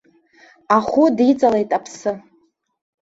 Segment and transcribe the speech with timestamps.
[0.75, 2.13] Ахәы диҵалеит аԥсы.